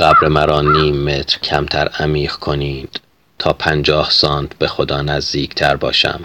قبر 0.00 0.28
مرا 0.28 0.60
نیم 0.60 1.04
متر 1.04 1.38
کمتر 1.38 1.88
عمیق 1.88 2.32
کنید 2.32 3.00
تا 3.38 3.52
پنجاه 3.52 4.10
سانت 4.10 4.58
به 4.58 4.68
خدا 4.68 5.02
نزدیکتر 5.02 5.76
باشم. 5.76 6.20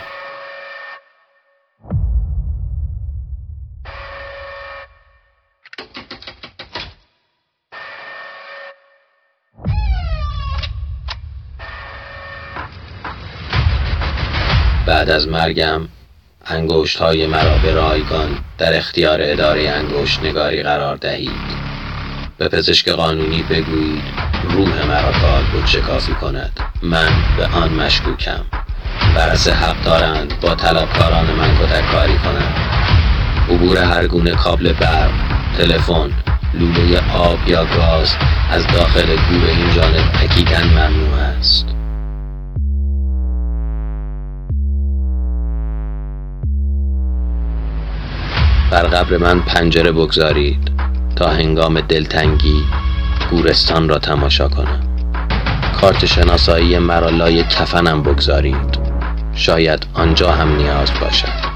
بعد 14.87 15.09
از 15.09 15.27
مرگم 15.27 15.87
انگشت 16.45 16.97
های 16.97 17.27
مرا 17.27 17.57
به 17.57 17.73
رایگان 17.73 18.37
در 18.57 18.77
اختیار 18.77 19.19
اداره 19.21 19.69
انگشت 19.69 20.19
نگاری 20.19 20.63
قرار 20.63 20.95
دهید. 20.95 21.64
به 22.37 22.47
پزشک 22.47 22.89
قانونی 22.89 23.43
بگویید 23.43 24.03
روح 24.49 24.87
مرا 24.87 25.11
کار 25.11 25.43
بود 25.51 25.65
شکافی 25.65 26.13
کند. 26.13 26.59
من 26.81 27.09
به 27.37 27.47
آن 27.47 27.73
مشکوکم. 27.73 28.39
برس 29.15 29.47
حق 29.47 29.83
دارند 29.83 30.39
با 30.41 30.55
طلبکاران 30.55 31.25
من 31.25 31.57
کتک 31.57 31.91
کاری 31.91 32.17
کنند. 32.17 32.55
عبور 33.49 33.77
هر 33.77 34.07
گونه 34.07 34.31
کابل 34.31 34.73
برق 34.73 35.11
تلفن 35.57 36.11
لوله 36.53 37.11
آب 37.13 37.39
یا 37.47 37.65
گاز 37.65 38.15
از 38.51 38.67
داخل 38.67 39.05
گور 39.05 39.49
این 39.49 39.71
جانب 39.75 40.05
اکیدن 40.23 40.63
ممنوع 40.63 41.19
است. 41.19 41.67
بر 48.71 48.83
قبر 48.83 49.17
من 49.17 49.39
پنجره 49.39 49.91
بگذارید. 49.91 50.74
تا 51.15 51.29
هنگام 51.29 51.81
دلتنگی 51.81 52.63
گورستان 53.31 53.89
را 53.89 53.99
تماشا 53.99 54.47
کنم. 54.47 54.81
کارت 55.81 56.05
شناسایی 56.05 56.79
مرا 56.79 57.09
لای 57.09 57.43
کفنم 57.43 58.03
بگذارید. 58.03 58.79
شاید 59.33 59.85
آنجا 59.93 60.31
هم 60.31 60.55
نیاز 60.55 60.91
باشد. 61.01 61.54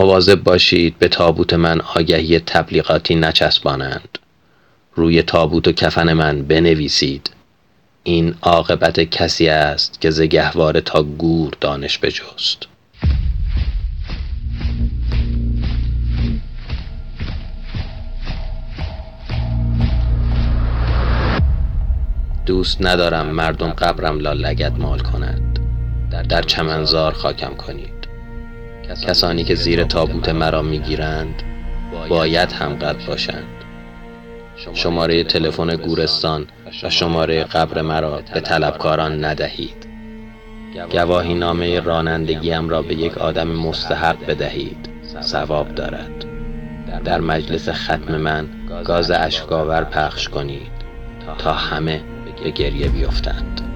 مواظب 0.00 0.42
باشید 0.42 0.98
به 0.98 1.08
تابوت 1.08 1.54
من 1.54 1.80
آگهی 1.80 2.38
تبلیغاتی 2.38 3.14
نچسبانند. 3.14 4.18
روی 4.94 5.22
تابوت 5.22 5.68
و 5.68 5.72
کفن 5.72 6.12
من 6.12 6.42
بنویسید. 6.42 7.30
این 8.02 8.34
عاقبت 8.42 9.00
کسی 9.00 9.48
است 9.48 10.00
که 10.00 10.10
زگهواره 10.10 10.80
تا 10.80 11.02
گور 11.02 11.52
دانش 11.60 11.98
بجست. 11.98 12.66
دوست 22.46 22.82
ندارم 22.82 23.26
مردم 23.26 23.70
قبرم 23.70 24.20
لا 24.20 24.32
لگد 24.32 24.78
مال 24.78 24.98
کنند 24.98 25.58
در 26.28 26.42
چمنزار 26.42 27.12
خاکم 27.12 27.54
کنید. 27.54 27.99
کسانی 29.06 29.44
که 29.44 29.54
زیر 29.54 29.84
تابوت 29.84 30.28
مرا 30.28 30.62
می‌گیرند 30.62 31.42
باید 32.08 32.52
هم 32.52 32.74
قد 32.74 33.06
باشند. 33.06 33.44
شماره 34.74 35.24
تلفن 35.24 35.76
گورستان 35.76 36.46
و 36.82 36.90
شماره 36.90 37.44
قبر 37.44 37.82
مرا 37.82 38.22
به 38.34 38.40
طلبکاران 38.40 39.24
ندهید. 39.24 39.86
گواهی 40.92 41.34
نامه 41.34 41.80
رانندگیم 41.80 42.68
را 42.68 42.82
به 42.82 42.94
یک 42.94 43.18
آدم 43.18 43.48
مستحق 43.48 44.26
بدهید. 44.26 44.88
ثواب 45.22 45.74
دارد. 45.74 46.24
در 47.04 47.20
مجلس 47.20 47.68
ختم 47.68 48.16
من 48.16 48.48
گاز 48.84 49.10
اشکاور 49.10 49.84
پخش 49.84 50.28
کنید 50.28 50.72
تا 51.38 51.52
همه 51.52 52.00
به 52.44 52.50
گریه 52.50 52.88
بیفتند. 52.88 53.69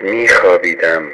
میخوابیدم. 0.00 1.10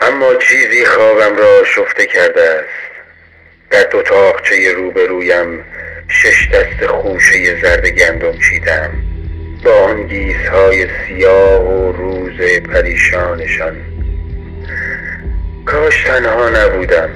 اما 0.00 0.34
چیزی 0.34 0.84
خوابم 0.84 1.36
را 1.36 1.64
شفته 1.64 2.06
کرده 2.06 2.42
است. 2.42 2.68
در 3.70 3.82
دو 3.82 4.02
تاقچه 4.02 4.72
روبرویم 4.72 5.64
شش 6.08 6.48
دست 6.48 6.86
خوشه 6.86 7.60
زرد 7.62 7.88
گندم 7.88 8.38
چیدم. 8.38 8.90
با 9.64 9.72
آن 9.72 10.10
های 10.52 10.86
سیاه 11.06 11.62
و 11.62 11.92
روز 11.92 12.40
پریشانشان. 12.60 13.76
کاش 15.66 16.04
تنها 16.04 16.48
نبودم. 16.48 17.10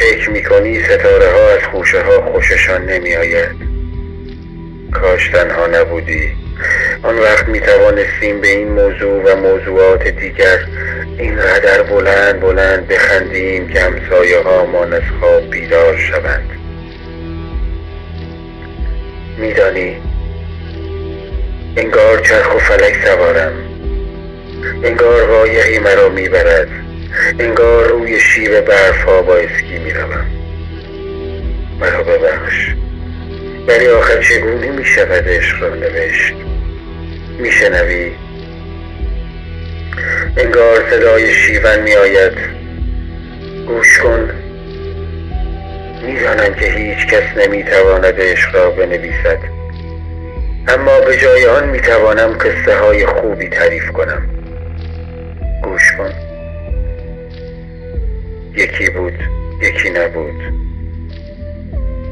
فکر 0.00 0.30
می‌کنی 0.30 0.84
ستاره 0.84 1.30
ها 1.30 1.50
از 1.50 1.62
خوشه 1.62 2.02
ها 2.02 2.32
خوششان 2.32 2.84
نمی 2.84 3.16
آید 3.16 3.56
کاش 4.92 5.28
تنها 5.28 5.66
نبودی. 5.66 6.43
آن 7.02 7.18
وقت 7.18 7.48
می 7.48 7.60
توانستیم 7.60 8.40
به 8.40 8.48
این 8.48 8.68
موضوع 8.68 9.22
و 9.22 9.36
موضوعات 9.36 10.08
دیگر 10.08 10.58
اینقدر 11.18 11.82
بلند 11.82 12.40
بلند 12.40 12.88
بخندیم 12.88 13.68
که 13.68 13.80
همسایه 13.80 14.40
هامان 14.40 14.92
از 14.92 15.02
خواب 15.20 15.50
بیدار 15.50 15.96
شوند. 15.96 16.50
میدانی 19.38 19.96
انگار 21.76 22.18
چرخ 22.18 22.54
و 22.54 22.58
فلک 22.58 22.96
سوارم. 23.04 23.52
انگار 24.84 25.26
قایقی 25.26 25.78
مرا 25.78 26.08
می‌برد. 26.08 26.68
انگار 27.38 27.88
روی 27.88 28.20
شیب 28.20 28.60
برف 28.60 29.04
ها 29.04 29.22
با 29.22 29.36
اسکی 29.36 29.78
می‌روم. 29.78 30.33
ولی 33.68 33.88
آخر 33.88 34.22
چگونه 34.22 34.70
می 34.70 34.84
شود 34.84 35.28
عشق 35.28 35.62
را 35.62 35.74
نوشت. 35.74 36.34
میشنوی؟ 37.38 38.12
انگار 40.36 40.90
صدای 40.90 41.34
شیون 41.34 41.82
می 41.82 41.94
آید 41.94 42.32
گوش 43.66 43.98
کن. 43.98 44.30
می‌دانم 46.06 46.54
که 46.54 46.66
هیچ 46.66 47.06
کس 47.06 47.36
نمی‌تواند 47.36 48.20
عشق 48.20 48.54
را 48.54 48.70
بنویسد. 48.70 49.38
اما 50.68 51.00
به 51.00 51.16
جای 51.16 51.46
آن 51.46 51.68
می‌توانم 51.68 52.38
قصه 52.38 52.78
های 52.78 53.06
خوبی 53.06 53.48
تعریف 53.48 53.90
کنم. 53.90 54.28
گوش 55.62 55.92
کن. 55.98 56.12
یکی 58.56 58.90
بود 58.90 59.14
یکی 59.62 59.90
نبود. 59.90 60.63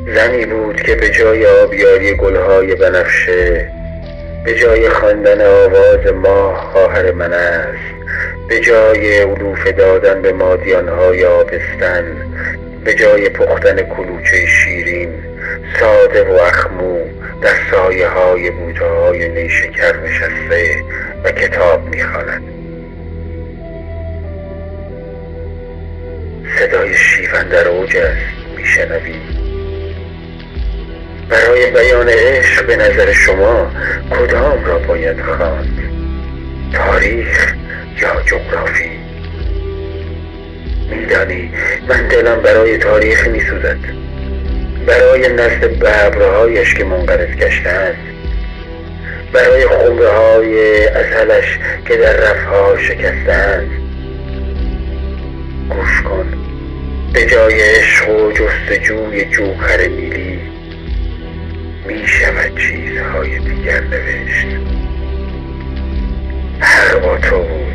زنی 0.06 0.46
بود 0.46 0.82
که 0.82 0.94
به 0.94 1.10
جای 1.10 1.46
آبیاری 1.46 2.14
گلهای 2.14 2.75
بنفشه 2.75 3.70
به 4.44 4.54
جای 4.54 4.88
خواندن 4.88 5.40
آواز 5.40 6.06
ماه 6.06 6.70
خواهر 6.72 7.12
من 7.12 7.32
است. 7.32 7.93
به 8.49 8.60
جای 8.60 9.19
علوف 9.19 9.66
دادن 9.66 10.22
به 10.22 10.32
مادیانهای 10.32 11.25
آبستن 11.25 12.16
به 12.84 12.94
جای 12.94 13.28
پختن 13.28 13.82
کلوچه 13.82 14.46
شیرین 14.46 15.14
ساده 15.81 16.25
و 16.25 16.32
اخمو 16.32 16.98
در 17.43 17.55
سایه 17.70 18.08
های 18.08 18.50
بوته 18.50 18.84
های 18.84 19.28
نیشکر 19.28 19.96
نشسته 19.96 20.84
و 21.25 21.32
کتاب 21.32 21.84
می‌خواند. 21.88 22.43
صدای 26.58 26.94
شیون 26.94 27.48
در 27.48 27.69
اوج 27.69 27.96
است 27.96 28.56
میشنوی؟ 28.56 29.31
بیان 31.70 32.08
عشق 32.08 32.66
به 32.66 32.76
نظر 32.76 33.12
شما 33.12 33.70
کدام 34.10 34.64
را 34.64 34.78
باید 34.78 35.20
خواند؟ 35.20 35.78
تاریخ 36.74 37.54
یا 38.02 38.22
جغرافی؟ 38.26 38.90
میدانی 40.90 41.50
من 41.88 42.08
دلم 42.08 42.42
برای 42.42 42.78
تاریخ 42.78 43.26
میسوزد. 43.26 43.78
برای 44.86 45.28
نسل 45.28 45.68
ببرهایش 45.68 46.74
که 46.74 46.84
منقرض 46.84 47.36
گشتند 47.36 47.96
برای 49.32 49.66
خمره 49.66 50.08
های 50.08 50.86
ازلش 50.88 51.58
که 51.88 51.96
در 51.96 52.16
رفها 52.16 52.78
شکستند 52.78 53.70
گوش 55.70 56.02
کن. 56.02 56.26
به 57.12 57.26
جای 57.26 57.60
عشق 57.60 58.08
و 58.08 58.32
جستجوی 58.32 59.24
جوهر 59.24 59.88
نیلی 59.88 60.21
می 61.87 62.06
شود 62.06 62.58
چیزهای 62.58 63.38
دیگر 63.38 63.81
نوشت. 63.81 64.46
هر 66.61 66.99
با 66.99 67.19
تو 67.19 67.38
بود. 67.38 67.73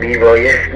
می 0.00 0.16
بایست 0.16 0.68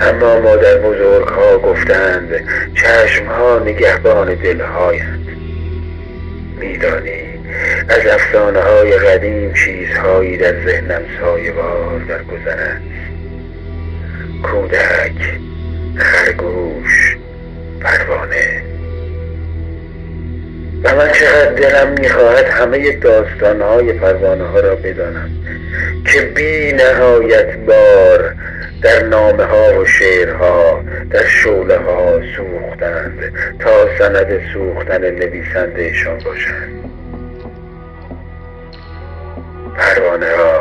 اما 0.00 0.40
مادر 0.40 0.78
بزرگ 0.78 1.28
ها 1.28 1.58
گفتند 1.58 2.28
چشم 2.74 3.26
ها 3.26 3.58
نگهبان 3.58 4.34
دلهایند. 4.34 5.28
میدانی 6.60 7.22
از 7.88 8.06
افسانه 8.06 8.60
های 8.60 8.92
قدیم 8.92 9.52
چیزهایی 9.54 10.36
در 10.36 10.64
ذهنم 10.64 11.02
سایوار 11.20 12.00
در 12.08 12.22
گذرند 12.22 12.82
کودک 14.42 15.38
خرگوش 15.96 17.16
پروانه. 17.80 18.69
و 20.82 20.94
من 20.94 21.12
چقدر 21.12 21.52
دلم 21.52 21.88
می‌خواهد 22.00 22.44
همه 22.44 22.92
داستانهای 22.92 23.92
پروانه 23.92 24.44
ها 24.44 24.60
را 24.60 24.74
بدانم 24.74 25.30
که 26.12 26.20
بی 26.20 26.72
نهایت 26.72 27.56
بار 27.56 28.34
در 28.82 29.02
نامه 29.02 29.44
ها 29.44 29.80
و 29.80 29.84
شعرها 29.84 30.84
در 31.10 31.26
شوله 31.26 31.78
ها 31.78 32.20
سوختند 32.36 33.32
تا 33.58 33.98
سند 33.98 34.40
سوختن 34.52 35.10
نویسندهشان 35.10 36.18
باشند 36.18 36.90
پروانه 39.76 40.36
ها 40.36 40.59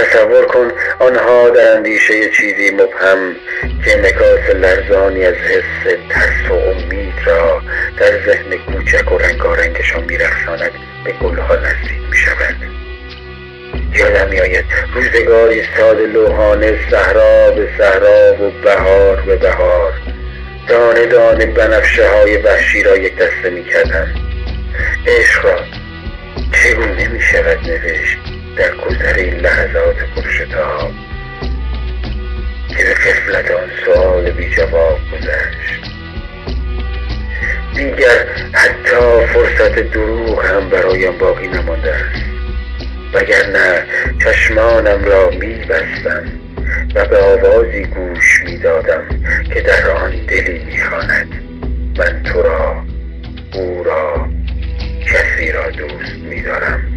تصور 0.00 0.46
کن 0.46 0.72
آنها 0.98 1.50
در 1.50 1.76
اندیشه 1.76 2.30
چیزی 2.30 2.70
مبهم 2.70 3.36
که 3.84 3.96
نکاس 3.96 4.56
لرزانی 4.56 5.24
از 5.24 5.34
حس 5.34 5.96
ترس 6.10 6.50
و 6.50 6.54
امید 6.54 7.14
را 7.26 7.62
در 7.98 8.24
ذهن 8.26 8.56
کوچک 8.56 9.12
و 9.12 9.18
رنگارنگشان 9.18 10.04
میرخشاند 10.04 10.70
به 11.04 11.12
گلها 11.12 11.56
نزدیک 11.56 12.00
می 12.10 12.16
شود 12.16 12.56
یادم 13.94 14.28
میآید. 14.28 14.64
روزگاری 14.94 15.62
ساده 15.76 16.06
لوحانه 16.06 16.78
صحرا 16.90 17.50
به 17.50 17.68
صحرا 17.78 18.34
و 18.34 18.50
بهار 18.64 19.20
به 19.20 19.36
بهار. 19.36 19.92
دانه 20.68 21.06
دانه 21.06 21.46
بنفشه 21.46 22.08
های 22.08 22.36
وحشی 22.36 22.82
را 22.82 22.96
یک 22.96 23.16
دسته 23.16 23.50
می 23.50 23.64
کردم 23.64 24.08
عشق 25.06 25.44
را 25.44 25.79
برایم 41.10 41.18
باقی 41.18 41.48
نمانده 41.48 41.94
است. 41.94 42.24
وگرنه 43.14 43.86
چشمانم 44.24 45.04
را 45.04 45.30
می‌بستم 45.30 46.22
و 46.94 47.04
به 47.04 47.18
آوازی 47.18 47.84
گوش 47.84 48.42
می‌دادم 48.44 49.02
که 49.54 49.60
در 49.60 49.90
آن 49.90 50.10
دلی 50.10 50.64
می‌خواند. 50.64 51.28
من 51.98 52.22
تو 52.22 52.42
را 52.42 52.84
او 53.54 53.84
را 53.84 54.28
کسی 55.06 55.52
را 55.52 55.70
دوست 55.70 56.14
میدارم. 56.30 56.89